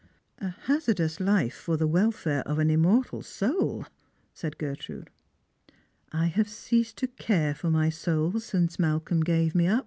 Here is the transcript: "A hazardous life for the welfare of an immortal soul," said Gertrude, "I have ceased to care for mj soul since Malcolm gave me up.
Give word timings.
"A 0.39 0.47
hazardous 0.49 1.19
life 1.19 1.53
for 1.53 1.77
the 1.77 1.85
welfare 1.85 2.41
of 2.47 2.57
an 2.57 2.71
immortal 2.71 3.21
soul," 3.21 3.85
said 4.33 4.57
Gertrude, 4.57 5.11
"I 6.11 6.25
have 6.25 6.49
ceased 6.49 6.97
to 6.97 7.07
care 7.07 7.53
for 7.53 7.69
mj 7.69 7.93
soul 7.93 8.39
since 8.39 8.79
Malcolm 8.79 9.19
gave 9.19 9.53
me 9.53 9.67
up. 9.67 9.79